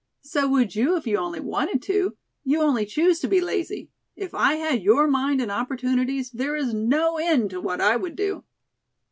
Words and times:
"So 0.23 0.47
would 0.49 0.73
you 0.75 0.97
if 0.97 1.05
you 1.05 1.17
only 1.19 1.39
wanted 1.39 1.79
to. 1.83 2.17
You 2.43 2.63
only 2.63 2.87
choose 2.87 3.19
to 3.19 3.27
be 3.27 3.39
lazy. 3.39 3.91
If 4.15 4.33
I 4.33 4.55
had 4.55 4.81
your 4.81 5.07
mind 5.07 5.39
and 5.41 5.51
opportunities 5.51 6.31
there 6.31 6.55
is 6.55 6.73
no 6.73 7.19
end 7.19 7.51
to 7.51 7.61
what 7.61 7.81
I 7.81 7.97
would 7.97 8.15
do." 8.15 8.43